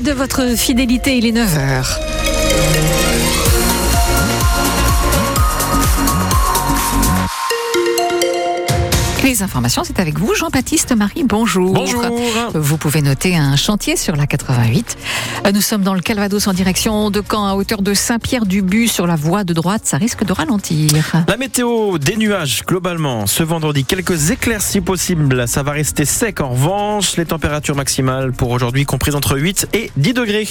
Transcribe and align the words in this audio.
de 0.00 0.12
votre 0.12 0.56
fidélité, 0.56 1.18
il 1.18 1.26
est 1.26 1.32
9h. 1.32 3.01
Les 9.32 9.42
informations, 9.42 9.82
c'est 9.82 9.98
avec 9.98 10.18
vous, 10.18 10.34
Jean-Baptiste 10.34 10.94
Marie. 10.94 11.24
Bonjour. 11.24 11.72
Bonjour. 11.72 12.04
Vous 12.52 12.76
pouvez 12.76 13.00
noter 13.00 13.34
un 13.34 13.56
chantier 13.56 13.96
sur 13.96 14.14
la 14.14 14.26
88. 14.26 14.98
Nous 15.54 15.60
sommes 15.62 15.80
dans 15.80 15.94
le 15.94 16.02
Calvados 16.02 16.46
en 16.48 16.52
direction 16.52 17.10
de 17.10 17.22
Caen, 17.26 17.46
à 17.46 17.54
hauteur 17.54 17.80
de 17.80 17.94
Saint-Pierre-du-But, 17.94 18.88
sur 18.88 19.06
la 19.06 19.16
voie 19.16 19.42
de 19.44 19.54
droite. 19.54 19.86
Ça 19.86 19.96
risque 19.96 20.22
de 20.24 20.34
ralentir. 20.34 20.90
La 21.26 21.38
météo, 21.38 21.96
des 21.96 22.16
nuages 22.16 22.62
globalement. 22.66 23.26
Ce 23.26 23.42
vendredi, 23.42 23.86
quelques 23.86 24.32
éclaircies 24.32 24.82
possibles. 24.82 25.48
Ça 25.48 25.62
va 25.62 25.72
rester 25.72 26.04
sec 26.04 26.42
en 26.42 26.50
revanche. 26.50 27.16
Les 27.16 27.24
températures 27.24 27.74
maximales 27.74 28.32
pour 28.32 28.50
aujourd'hui 28.50 28.84
comprises 28.84 29.14
entre 29.14 29.38
8 29.38 29.68
et 29.72 29.90
10 29.96 30.12
degrés. 30.12 30.46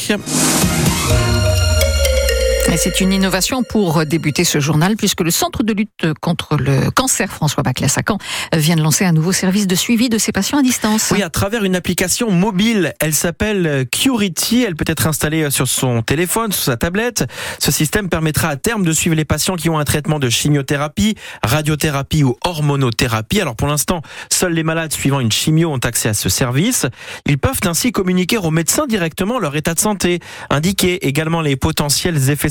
C'est 2.78 3.02
une 3.02 3.14
innovation 3.14 3.64
pour 3.64 4.06
débuter 4.06 4.44
ce 4.44 4.60
journal, 4.60 4.96
puisque 4.96 5.22
le 5.22 5.30
Centre 5.30 5.62
de 5.62 5.72
lutte 5.72 6.14
contre 6.20 6.58
le 6.58 6.90
cancer 6.90 7.32
François 7.32 7.62
Baclès 7.62 7.96
à 7.96 8.02
Caen 8.08 8.18
vient 8.54 8.76
de 8.76 8.82
lancer 8.82 9.06
un 9.06 9.12
nouveau 9.12 9.34
service 9.34 9.68
de 9.68 9.76
suivi 9.76 10.10
de 10.10 10.18
ses 10.18 10.32
patients 10.32 10.58
à 10.58 10.64
distance. 10.64 11.12
Oui, 11.12 11.22
à 11.22 11.30
travers 11.30 11.64
une 11.64 11.76
application 11.76 12.32
mobile. 12.32 12.94
Elle 13.00 13.14
s'appelle 13.14 13.86
Curity. 13.92 14.64
Elle 14.64 14.76
peut 14.76 14.86
être 14.88 15.06
installée 15.06 15.52
sur 15.52 15.68
son 15.68 16.02
téléphone, 16.02 16.52
sur 16.52 16.64
sa 16.64 16.78
tablette. 16.78 17.26
Ce 17.60 17.72
système 17.72 18.10
permettra 18.10 18.48
à 18.48 18.56
terme 18.56 18.84
de 18.84 18.94
suivre 18.94 19.16
les 19.16 19.26
patients 19.26 19.58
qui 19.58 19.70
ont 19.70 19.78
un 19.78 19.86
traitement 19.86 20.18
de 20.18 20.30
chimiothérapie, 20.30 21.16
radiothérapie 21.44 22.24
ou 22.24 22.36
hormonothérapie. 22.44 23.42
Alors 23.42 23.56
pour 23.56 23.68
l'instant, 23.68 24.02
seuls 24.32 24.54
les 24.54 24.64
malades 24.64 24.92
suivant 24.92 25.20
une 25.20 25.32
chimio 25.32 25.72
ont 25.72 25.78
accès 25.78 26.10
à 26.10 26.14
ce 26.14 26.30
service. 26.30 26.88
Ils 27.28 27.38
peuvent 27.38 27.60
ainsi 27.66 27.92
communiquer 27.92 28.38
aux 28.38 28.52
médecins 28.52 28.88
directement 28.88 29.40
leur 29.40 29.56
état 29.56 29.76
de 29.76 29.80
santé, 29.80 30.20
indiquer 30.50 31.06
également 31.06 31.42
les 31.42 31.58
potentiels 31.58 32.30
effets 32.30 32.50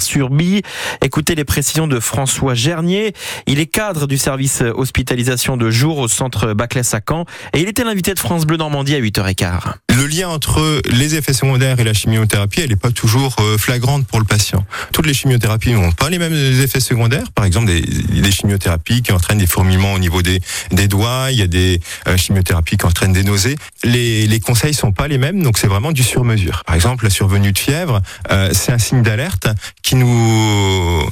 subis. 0.00 0.62
Écoutez 1.02 1.34
les 1.34 1.44
précisions 1.44 1.86
de 1.86 2.00
François 2.00 2.54
Gernier. 2.54 3.12
Il 3.46 3.60
est 3.60 3.66
cadre 3.66 4.06
du 4.06 4.18
service 4.18 4.62
hospitalisation 4.62 5.56
de 5.56 5.70
jour 5.70 5.98
au 5.98 6.08
centre 6.08 6.54
Baclès 6.54 6.94
à 6.94 7.00
Caen 7.06 7.24
et 7.54 7.60
il 7.60 7.68
était 7.68 7.84
l'invité 7.84 8.14
de 8.14 8.18
France 8.18 8.46
Bleu 8.46 8.56
Normandie 8.56 8.94
à 8.94 9.00
8h15. 9.00 9.74
Le 9.94 10.06
lien 10.06 10.28
entre 10.28 10.80
les 10.88 11.14
effets 11.14 11.32
secondaires 11.32 11.78
et 11.78 11.84
la 11.84 11.92
chimiothérapie, 11.92 12.60
elle 12.62 12.70
n'est 12.70 12.76
pas 12.76 12.90
toujours 12.90 13.36
euh, 13.40 13.58
flagrante 13.58 14.06
pour 14.06 14.18
le 14.18 14.24
patient. 14.24 14.64
Toutes 14.92 15.06
les 15.06 15.14
chimiothérapies 15.14 15.72
n'ont 15.72 15.92
pas 15.92 16.10
les 16.10 16.18
mêmes 16.18 16.32
effets 16.32 16.80
secondaires. 16.80 17.30
Par 17.34 17.44
exemple, 17.44 17.66
des, 17.66 17.80
des 17.80 18.30
chimiothérapies 18.30 19.02
qui 19.02 19.12
entraînent 19.12 19.38
des 19.38 19.46
fourmillements 19.46 19.94
au 19.94 19.98
niveau 19.98 20.22
des, 20.22 20.40
des 20.70 20.88
doigts. 20.88 21.28
Il 21.30 21.38
y 21.38 21.42
a 21.42 21.46
des 21.46 21.80
euh, 22.08 22.16
chimiothérapies 22.16 22.78
qui 22.78 22.86
entraînent 22.86 23.12
des 23.12 23.24
nausées. 23.24 23.56
Les, 23.84 24.26
les 24.28 24.40
conseils 24.40 24.74
sont 24.74 24.92
pas 24.92 25.08
les 25.08 25.18
mêmes, 25.18 25.42
donc 25.42 25.58
c'est 25.58 25.66
vraiment 25.66 25.90
du 25.90 26.02
sur-mesure. 26.04 26.62
Par 26.64 26.76
exemple, 26.76 27.04
la 27.04 27.10
survenue 27.10 27.50
de 27.52 27.58
fièvre, 27.58 28.00
euh, 28.30 28.50
c'est 28.52 28.70
un 28.72 28.78
signe 28.78 29.02
d'alerte 29.02 29.48
qui 29.82 29.96
nous, 29.96 31.10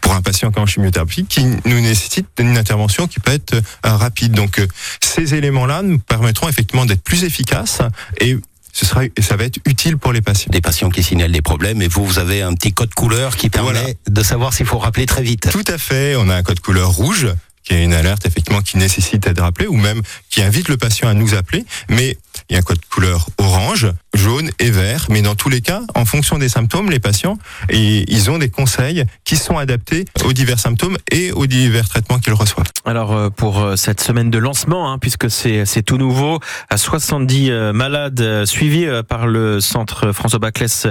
pour 0.00 0.14
un 0.14 0.22
patient 0.22 0.52
qui 0.52 0.58
est 0.58 0.62
en 0.62 0.66
chimiothérapie, 0.66 1.24
qui 1.24 1.44
nous 1.44 1.80
nécessite 1.80 2.28
une 2.38 2.56
intervention 2.56 3.08
qui 3.08 3.18
peut 3.18 3.32
être 3.32 3.54
euh, 3.54 3.60
rapide. 3.96 4.32
Donc, 4.32 4.60
euh, 4.60 4.66
ces 5.00 5.34
éléments-là 5.34 5.82
nous 5.82 5.98
permettront 5.98 6.48
effectivement 6.48 6.86
d'être 6.86 7.02
plus 7.02 7.24
efficaces 7.24 7.80
et 8.20 8.36
ce 8.72 8.86
sera, 8.86 9.04
et 9.04 9.20
ça 9.20 9.36
va 9.36 9.44
être 9.44 9.58
utile 9.66 9.98
pour 9.98 10.12
les 10.12 10.22
patients. 10.22 10.50
Des 10.50 10.60
patients 10.62 10.88
qui 10.90 11.02
signalent 11.02 11.32
des 11.32 11.42
problèmes 11.42 11.82
et 11.82 11.88
vous, 11.88 12.06
vous 12.06 12.18
avez 12.20 12.40
un 12.42 12.54
petit 12.54 12.72
code 12.72 12.94
couleur 12.94 13.36
qui 13.36 13.50
permet 13.50 13.72
Voilà. 13.72 13.88
de 14.08 14.22
savoir 14.22 14.54
s'il 14.54 14.64
faut 14.66 14.78
rappeler 14.78 15.06
très 15.06 15.22
vite. 15.22 15.48
Tout 15.50 15.64
à 15.66 15.76
fait. 15.76 16.16
On 16.16 16.28
a 16.30 16.36
un 16.36 16.42
code 16.42 16.60
couleur 16.60 16.88
rouge 16.90 17.26
qui 17.64 17.74
est 17.74 17.84
une 17.84 17.94
alerte 17.94 18.26
effectivement 18.26 18.60
qui 18.60 18.78
nécessite 18.78 19.22
d'être 19.22 19.40
rappelé 19.40 19.66
ou 19.66 19.76
même 19.76 20.02
qui 20.30 20.42
invite 20.42 20.68
le 20.68 20.76
patient 20.76 21.08
à 21.08 21.14
nous 21.14 21.34
appeler. 21.34 21.64
Mais 21.88 22.16
il 22.52 22.56
y 22.56 22.58
a 22.58 22.58
un 22.58 22.62
code 22.62 22.84
couleur 22.84 23.28
orange, 23.38 23.90
jaune 24.12 24.50
et 24.58 24.70
vert. 24.70 25.06
Mais 25.08 25.22
dans 25.22 25.34
tous 25.34 25.48
les 25.48 25.62
cas, 25.62 25.80
en 25.94 26.04
fonction 26.04 26.36
des 26.36 26.50
symptômes, 26.50 26.90
les 26.90 26.98
patients, 26.98 27.38
et 27.70 28.04
ils 28.12 28.30
ont 28.30 28.36
des 28.36 28.50
conseils 28.50 29.06
qui 29.24 29.38
sont 29.38 29.56
adaptés 29.56 30.04
aux 30.26 30.34
divers 30.34 30.58
symptômes 30.58 30.98
et 31.10 31.32
aux 31.32 31.46
divers 31.46 31.88
traitements 31.88 32.18
qu'ils 32.18 32.34
reçoivent. 32.34 32.66
Alors 32.84 33.12
euh, 33.12 33.30
pour 33.30 33.60
euh, 33.60 33.76
cette 33.76 34.02
semaine 34.02 34.28
de 34.28 34.36
lancement, 34.36 34.92
hein, 34.92 34.98
puisque 34.98 35.30
c'est 35.30 35.82
tout 35.82 35.96
nouveau, 35.96 36.40
à 36.68 36.76
70 36.76 37.50
euh, 37.50 37.72
malades 37.72 38.44
suivis 38.44 38.86
par 39.08 39.26
le 39.26 39.62
centre 39.62 40.12
François 40.12 40.38
Baclès, 40.38 40.88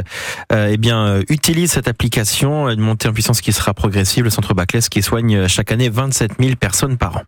euh, 0.52 0.70
eh 0.72 0.78
bien 0.78 1.22
utilisent 1.30 1.74
cette 1.74 1.88
application, 1.88 2.70
une 2.70 2.80
montée 2.80 3.08
en 3.08 3.14
puissance 3.14 3.40
qui 3.40 3.54
sera 3.54 3.76
progressive. 3.76 4.24
Le 4.24 4.32
centre 4.32 4.56
Baclès 4.56 4.90
qui 4.90 5.04
soigne 5.04 5.48
chaque 5.48 5.72
année 5.72 5.90
27 5.90 6.32
000 6.40 6.56
personnes 6.56 6.98
par 6.98 7.18
an. 7.18 7.22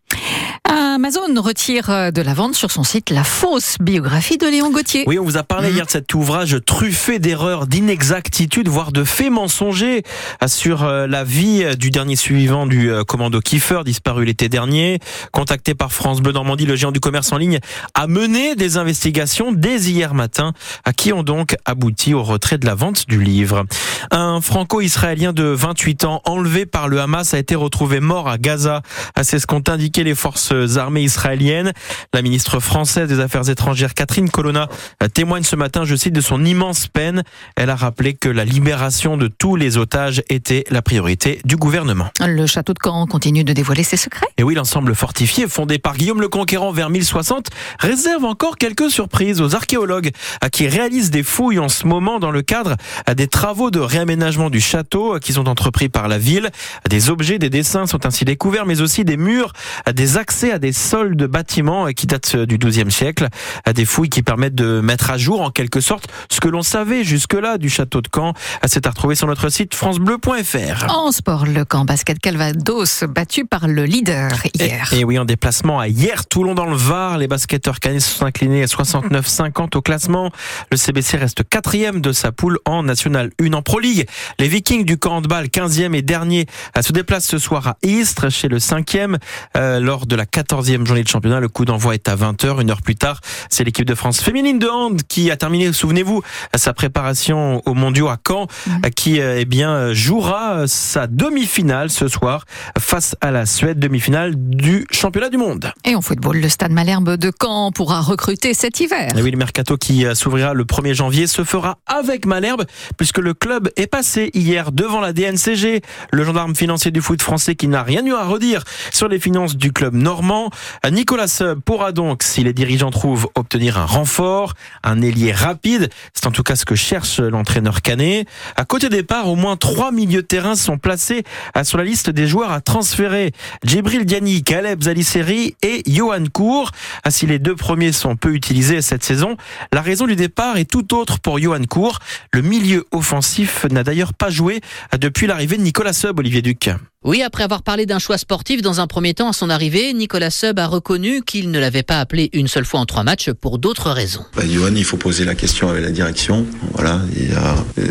Amazon 1.03 1.41
retire 1.41 1.89
euh, 1.89 2.11
de 2.11 2.21
la 2.21 2.33
vente 2.33 2.55
sur 2.55 2.71
son 2.71 2.83
site 2.83 3.09
la 3.09 3.25
fausse 3.25 3.75
biographie 3.81 4.37
de 4.37 4.47
Léon 4.47 4.71
Gauthier. 4.71 5.03
Oui, 5.05 5.19
on 5.19 5.25
vous 5.25 5.35
a 5.35 5.43
parlé 5.43 5.67
Mhm. 5.67 5.75
hier 5.75 5.85
de 5.85 5.91
cet 5.91 6.13
ouvrage 6.13 6.55
truffé 6.65 7.19
d'erreurs, 7.19 7.67
d'inexactitudes, 7.67 8.69
voire 8.69 8.93
de 8.93 9.03
faits 9.03 9.29
mensongers 9.29 10.03
sur 10.47 10.83
euh, 10.85 11.05
la 11.05 11.25
vie 11.25 11.61
euh, 11.61 11.73
du 11.73 11.89
dernier 11.89 12.15
suivant 12.15 12.65
du 12.67 12.89
commando 13.05 13.41
Kiefer, 13.41 13.81
disparu 13.83 14.23
l'été 14.23 14.47
dernier. 14.47 14.99
Contacté 15.33 15.75
par 15.75 15.91
France 15.91 16.21
Bleu 16.21 16.31
Normandie, 16.31 16.65
le 16.65 16.77
géant 16.77 16.93
du 16.93 17.01
commerce 17.01 17.33
en 17.33 17.37
ligne 17.37 17.59
a 17.95 18.07
mené 18.07 18.55
des 18.55 18.77
investigations 18.77 19.51
dès 19.51 19.81
hier 19.81 20.13
matin, 20.13 20.53
à 20.85 20.93
qui 20.93 21.11
ont 21.11 21.23
donc 21.23 21.57
abouti 21.65 22.13
au 22.13 22.23
retrait 22.23 22.57
de 22.57 22.65
la 22.65 22.75
vente 22.75 23.09
du 23.09 23.21
livre. 23.21 23.65
Un 24.11 24.39
franco-israélien 24.39 25.33
de 25.33 25.43
28 25.43 26.05
ans 26.05 26.21
enlevé 26.23 26.65
par 26.65 26.87
le 26.87 27.01
Hamas 27.01 27.33
a 27.33 27.39
été 27.39 27.55
retrouvé 27.55 27.99
mort 27.99 28.29
à 28.29 28.37
Gaza. 28.37 28.83
Ah, 29.15 29.25
C'est 29.25 29.39
ce 29.39 29.47
qu'ont 29.47 29.63
indiqué 29.67 30.05
les 30.05 30.15
forces 30.15 30.53
armées 30.77 30.92
israéliennes. 31.01 31.73
La 32.13 32.21
ministre 32.21 32.59
française 32.59 33.09
des 33.09 33.19
Affaires 33.19 33.49
étrangères 33.49 33.93
Catherine 33.93 34.29
Colonna 34.29 34.69
témoigne 35.13 35.43
ce 35.43 35.55
matin, 35.55 35.85
je 35.85 35.95
cite, 35.95 36.13
de 36.13 36.21
son 36.21 36.45
immense 36.45 36.87
peine. 36.87 37.23
Elle 37.55 37.69
a 37.69 37.75
rappelé 37.75 38.13
que 38.13 38.29
la 38.29 38.45
libération 38.45 39.17
de 39.17 39.27
tous 39.27 39.55
les 39.55 39.77
otages 39.77 40.21
était 40.29 40.65
la 40.69 40.81
priorité 40.81 41.39
du 41.45 41.55
gouvernement. 41.55 42.09
Le 42.19 42.45
château 42.45 42.73
de 42.73 42.79
Caen 42.83 43.07
continue 43.07 43.43
de 43.43 43.53
dévoiler 43.53 43.83
ses 43.83 43.97
secrets. 43.97 44.27
Et 44.37 44.43
oui, 44.43 44.55
l'ensemble 44.55 44.95
fortifié, 44.95 45.47
fondé 45.47 45.79
par 45.79 45.97
Guillaume 45.97 46.21
le 46.21 46.27
Conquérant 46.27 46.71
vers 46.71 46.89
1060, 46.89 47.47
réserve 47.79 48.25
encore 48.25 48.57
quelques 48.57 48.89
surprises 48.89 49.41
aux 49.41 49.55
archéologues 49.55 50.11
qui 50.51 50.67
réalisent 50.67 51.11
des 51.11 51.23
fouilles 51.23 51.59
en 51.59 51.69
ce 51.69 51.87
moment 51.87 52.19
dans 52.19 52.31
le 52.31 52.41
cadre 52.41 52.75
des 53.15 53.27
travaux 53.27 53.71
de 53.71 53.79
réaménagement 53.79 54.49
du 54.49 54.59
château 54.59 55.19
qui 55.19 55.33
sont 55.33 55.47
entrepris 55.47 55.89
par 55.89 56.07
la 56.07 56.17
ville. 56.17 56.49
Des 56.89 57.09
objets, 57.09 57.39
des 57.39 57.49
dessins 57.49 57.85
sont 57.85 58.05
ainsi 58.05 58.25
découverts, 58.25 58.65
mais 58.65 58.81
aussi 58.81 59.05
des 59.05 59.17
murs, 59.17 59.53
des 59.91 60.17
accès 60.17 60.51
à 60.51 60.59
des 60.59 60.72
sols 60.73 61.15
de 61.15 61.27
bâtiments 61.27 61.87
qui 61.87 62.07
datent 62.07 62.35
du 62.35 62.57
XIIe 62.57 62.91
siècle. 62.91 63.27
Des 63.73 63.85
fouilles 63.85 64.09
qui 64.09 64.23
permettent 64.23 64.55
de 64.55 64.81
mettre 64.81 65.11
à 65.11 65.17
jour 65.17 65.41
en 65.41 65.51
quelque 65.51 65.81
sorte 65.81 66.07
ce 66.29 66.39
que 66.39 66.47
l'on 66.47 66.61
savait 66.61 67.03
jusque-là 67.03 67.57
du 67.57 67.69
château 67.69 68.01
de 68.01 68.09
Caen. 68.13 68.33
C'est 68.65 68.87
à 68.87 68.89
retrouver 68.89 69.15
sur 69.15 69.27
notre 69.27 69.49
site 69.49 69.75
francebleu.fr. 69.75 70.89
En 70.89 71.11
sport, 71.11 71.45
le 71.45 71.65
camp 71.65 71.85
basket 71.85 72.19
Calvados 72.19 73.03
battu 73.03 73.45
par 73.45 73.67
le 73.67 73.85
leader 73.85 74.31
hier. 74.53 74.89
Et, 74.91 74.99
et 74.99 75.03
oui, 75.03 75.19
en 75.19 75.25
déplacement 75.25 75.79
à 75.79 75.87
hier, 75.87 76.25
Toulon 76.25 76.55
dans 76.55 76.65
le 76.65 76.75
Var, 76.75 77.17
les 77.17 77.27
basketteurs 77.27 77.79
canets 77.79 77.99
se 77.99 78.17
sont 78.17 78.25
inclinés 78.25 78.63
à 78.63 78.65
69-50 78.65 79.77
au 79.77 79.81
classement. 79.81 80.31
Le 80.71 80.77
CBC 80.77 81.17
reste 81.17 81.43
quatrième 81.47 82.01
de 82.01 82.11
sa 82.11 82.31
poule 82.31 82.59
en 82.65 82.83
National 82.83 83.31
1 83.41 83.53
en 83.53 83.61
Pro 83.61 83.79
League. 83.79 84.07
Les 84.39 84.47
Vikings 84.47 84.85
du 84.85 84.97
camp 84.97 85.17
handball, 85.17 85.45
15e 85.45 85.93
et 85.93 86.01
dernier, 86.01 86.45
euh, 86.77 86.81
se 86.81 86.91
déplacent 86.91 87.27
ce 87.27 87.37
soir 87.37 87.67
à 87.67 87.77
Istres 87.83 88.31
chez 88.31 88.47
le 88.47 88.57
5e 88.57 89.17
euh, 89.55 89.79
lors 89.79 90.05
de 90.05 90.15
la 90.15 90.25
14e 90.25 90.62
journée 90.63 91.03
de 91.03 91.07
championnat. 91.07 91.39
Le 91.39 91.49
coup 91.49 91.65
d'envoi 91.65 91.93
est 91.93 92.07
à 92.07 92.15
20h. 92.15 92.61
Une 92.61 92.69
heure 92.69 92.81
plus 92.81 92.95
tard, 92.95 93.19
c'est 93.49 93.63
l'équipe 93.63 93.85
de 93.85 93.95
France 93.95 94.21
féminine 94.21 94.59
de 94.59 94.67
hand 94.67 95.01
qui 95.07 95.31
a 95.31 95.37
terminé, 95.37 95.71
souvenez-vous, 95.73 96.21
sa 96.55 96.73
préparation 96.73 97.61
aux 97.65 97.73
mondiaux 97.73 98.09
à 98.09 98.17
Caen, 98.25 98.47
euh, 98.67 98.89
qui 98.89 99.19
euh, 99.19 99.37
eh 99.39 99.45
bien 99.45 99.93
jouera 99.93 100.65
sa 100.67 101.07
demi-finale 101.07 101.89
ce 101.89 102.07
soir 102.07 102.45
face 102.77 103.15
à 103.21 103.31
la 103.31 103.45
Suède, 103.45 103.79
demi-finale 103.79 104.33
du 104.35 104.85
championnat 104.91 105.29
du 105.29 105.37
monde. 105.37 105.71
Et 105.85 105.95
en 105.95 106.01
football, 106.01 106.37
le 106.37 106.49
stade 106.49 106.71
Malherbe 106.71 107.17
de 107.17 107.31
Caen 107.41 107.71
pourra 107.71 108.01
recruter 108.01 108.53
cet 108.53 108.79
hiver. 108.79 109.11
Et 109.17 109.21
oui, 109.21 109.31
le 109.31 109.37
mercato 109.37 109.77
qui 109.77 110.05
euh, 110.05 110.15
s'ouvrira 110.15 110.53
le 110.53 110.63
1er 110.63 110.93
janvier 110.93 111.27
se 111.27 111.43
fera 111.43 111.77
avec 111.87 112.25
Malherbe, 112.25 112.65
puisque 112.97 113.19
le 113.19 113.33
club 113.33 113.69
est 113.75 113.87
passé 113.87 114.31
hier 114.33 114.71
devant 114.71 114.99
la 114.99 115.13
DNCG, 115.13 115.81
le 116.11 116.23
gendarme 116.23 116.55
financier 116.55 116.91
du 116.91 117.01
foot 117.01 117.21
français 117.21 117.55
qui 117.55 117.67
n'a 117.67 117.83
rien 117.83 118.05
eu 118.05 118.13
à 118.13 118.23
redire 118.23 118.63
sur 118.91 119.07
les 119.07 119.19
finances 119.19 119.55
du 119.55 119.71
club 119.71 119.93
normand. 119.93 120.49
Euh, 120.85 120.89
Nicolas 120.89 121.27
Seub 121.27 121.61
pourra 121.61 121.91
donc, 121.91 122.23
si 122.23 122.43
les 122.43 122.53
dirigeants 122.53 122.91
trouvent, 122.91 123.27
obtenir 123.35 123.77
un 123.77 123.85
renfort, 123.85 124.53
un 124.83 125.01
ailier 125.01 125.31
rapide. 125.31 125.89
C'est 126.13 126.27
en 126.27 126.31
tout 126.31 126.43
cas 126.43 126.55
ce 126.55 126.65
que 126.65 126.75
cherche 126.75 127.19
l'entraîneur 127.19 127.81
canet. 127.81 128.27
À 128.55 128.65
côté 128.65 128.89
départ, 128.89 129.27
au 129.27 129.35
moins 129.35 129.57
trois 129.57 129.91
milieux 129.91 130.21
de 130.21 130.27
terrain 130.27 130.55
sont 130.55 130.77
placés 130.77 131.23
euh, 131.57 131.63
sur 131.63 131.77
la 131.77 131.83
liste 131.83 132.09
des 132.09 132.27
joueurs 132.27 132.51
à 132.51 132.61
transférer. 132.61 133.31
Djibril 133.63 134.05
Diani, 134.05 134.43
Caleb 134.43 134.83
Zaliseri 134.83 135.55
et 135.61 135.83
Johan 135.87 136.25
Cour. 136.31 136.71
Ah, 137.03 137.11
Si 137.11 137.25
les 137.25 137.39
deux 137.39 137.55
premiers 137.55 137.91
sont 137.91 138.15
peu 138.15 138.33
utilisés 138.33 138.81
cette 138.81 139.03
saison, 139.03 139.37
la 139.71 139.81
raison 139.81 140.07
du 140.07 140.15
départ 140.15 140.57
est 140.57 140.69
tout 140.69 140.95
autre 140.95 141.19
pour 141.19 141.39
Johan 141.39 141.63
Cour. 141.69 141.99
Le 142.31 142.41
milieu 142.41 142.85
offensif 142.91 143.65
n'a 143.71 143.83
d'ailleurs 143.83 144.13
pas 144.13 144.29
joué 144.29 144.61
depuis 144.97 145.27
l'arrivée 145.27 145.57
de 145.57 145.63
Nicolas 145.63 145.93
Seub, 145.93 146.19
Olivier 146.19 146.41
Duc. 146.41 146.69
Oui, 147.03 147.21
après 147.21 147.43
avoir 147.43 147.63
parlé 147.63 147.85
d'un 147.85 147.99
choix 147.99 148.17
sportif 148.17 148.61
dans 148.61 148.79
un 148.79 148.87
premier 148.87 149.13
temps 149.13 149.29
à 149.29 149.33
son 149.33 149.49
arrivée, 149.49 149.93
Nicolas 149.93 150.31
Sub 150.31 150.57
a 150.57 150.67
reconnu 150.67 151.21
qu'il 151.21 151.51
ne 151.51 151.59
l'avait 151.59 151.83
pas 151.83 151.99
appelé 151.99 152.29
une 152.31 152.47
seule 152.47 152.63
fois 152.63 152.79
en 152.79 152.85
trois 152.85 153.03
matchs 153.03 153.31
pour 153.31 153.57
d'autres 153.57 153.91
raisons. 153.91 154.23
Bah, 154.35 154.43
Johan, 154.49 154.73
il 154.75 154.85
faut 154.85 154.95
poser 154.95 155.25
la 155.25 155.35
question 155.35 155.69
avec 155.69 155.83
la 155.83 155.91
direction. 155.91 156.45
Voilà, 156.73 157.01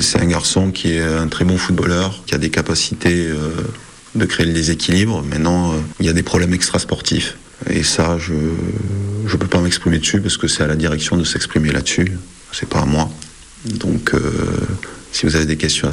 c'est 0.01 0.21
un 0.21 0.27
garçon 0.27 0.71
qui 0.71 0.93
est 0.93 1.03
un 1.03 1.29
très 1.29 1.45
bon 1.45 1.59
footballeur, 1.59 2.23
qui 2.27 2.35
a 2.35 2.39
des 2.39 2.51
capacités 2.51 3.27
euh, 3.27 3.51
de 4.15 4.25
créer 4.25 4.47
le 4.47 4.55
déséquilibre. 4.55 5.23
Maintenant, 5.23 5.73
euh, 5.73 5.77
il 6.01 6.07
y 6.07 6.09
a 6.09 6.15
des 6.15 6.23
problèmes 6.23 6.55
extrasportifs. 6.55 7.37
Et 7.69 7.83
ça, 7.83 8.17
je 8.19 8.33
ne 8.33 9.37
peux 9.37 9.47
pas 9.47 9.61
m'exprimer 9.61 9.99
dessus 9.99 10.21
parce 10.21 10.37
que 10.37 10.49
c'est 10.49 10.63
à 10.63 10.67
la 10.67 10.77
direction 10.77 11.17
de 11.17 11.25
s'exprimer 11.25 11.71
là-dessus. 11.71 12.17
C'est 12.51 12.69
pas 12.69 12.81
à 12.81 12.87
moi. 12.87 13.11
Donc, 13.65 14.15
euh, 14.15 14.21
si 15.13 15.27
vous 15.27 15.37
avez 15.37 15.47
des 15.47 15.57
questions 15.57 15.89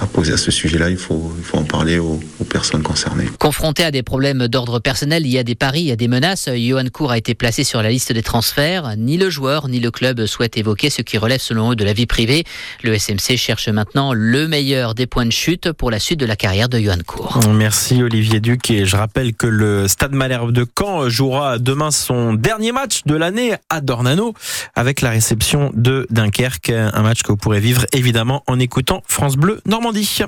à, 0.00 0.03
poser 0.14 0.32
à 0.32 0.36
ce 0.36 0.52
sujet-là, 0.52 0.90
il 0.90 0.96
faut, 0.96 1.32
il 1.36 1.44
faut 1.44 1.58
en 1.58 1.64
parler 1.64 1.98
aux, 1.98 2.20
personnes 2.48 2.84
concernées. 2.84 3.26
Confronté 3.40 3.82
à 3.82 3.90
des 3.90 4.04
problèmes 4.04 4.46
d'ordre 4.46 4.78
personnel, 4.78 5.26
il 5.26 5.32
y 5.32 5.38
a 5.38 5.42
des 5.42 5.56
paris, 5.56 5.80
il 5.80 5.86
y 5.86 5.92
a 5.92 5.96
des 5.96 6.06
menaces. 6.06 6.48
Johan 6.54 6.84
Cour 6.92 7.10
a 7.10 7.18
été 7.18 7.34
placé 7.34 7.64
sur 7.64 7.82
la 7.82 7.90
liste 7.90 8.12
des 8.12 8.22
transferts. 8.22 8.94
Ni 8.96 9.16
le 9.16 9.28
joueur 9.28 9.66
ni 9.66 9.80
le 9.80 9.90
club 9.90 10.26
souhaitent 10.26 10.56
évoquer 10.56 10.88
ce 10.88 11.02
qui 11.02 11.18
relève 11.18 11.40
selon 11.40 11.72
eux 11.72 11.76
de 11.76 11.84
la 11.84 11.92
vie 11.92 12.06
privée. 12.06 12.44
Le 12.84 12.96
SMC 12.96 13.36
cherche 13.36 13.68
maintenant 13.68 14.12
le 14.12 14.46
meilleur 14.46 14.94
des 14.94 15.06
points 15.06 15.26
de 15.26 15.32
chute 15.32 15.72
pour 15.72 15.90
la 15.90 15.98
suite 15.98 16.20
de 16.20 16.26
la 16.26 16.36
carrière 16.36 16.68
de 16.68 16.78
Johan 16.78 16.98
Cour. 17.04 17.40
Merci 17.50 18.00
Olivier 18.00 18.38
Duc 18.38 18.70
et 18.70 18.86
je 18.86 18.96
rappelle 18.96 19.34
que 19.34 19.48
le 19.48 19.88
Stade 19.88 20.12
Malherbe 20.12 20.52
de 20.52 20.64
Caen 20.78 21.08
jouera 21.08 21.58
demain 21.58 21.90
son 21.90 22.34
dernier 22.34 22.70
match 22.70 23.00
de 23.04 23.16
l'année 23.16 23.54
à 23.68 23.80
Dornano 23.80 24.34
avec 24.76 25.00
la 25.00 25.10
réception 25.10 25.72
de 25.74 26.06
Dunkerque, 26.10 26.70
un 26.70 27.02
match 27.02 27.22
que 27.22 27.32
vous 27.32 27.36
pourrez 27.36 27.60
vivre 27.60 27.84
évidemment 27.92 28.44
en 28.46 28.60
écoutant 28.60 29.02
France 29.08 29.36
Bleu 29.36 29.60
Normandie. 29.66 30.03
Merci. 30.04 30.24